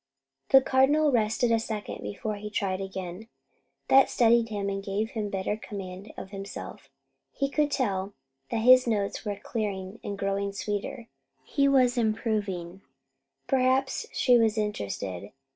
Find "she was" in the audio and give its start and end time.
14.11-14.57